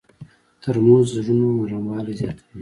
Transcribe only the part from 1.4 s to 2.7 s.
نرموالی زیاتوي.